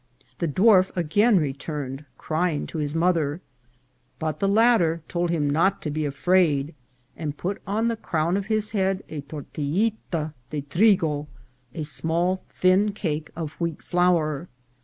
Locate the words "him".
5.29-5.47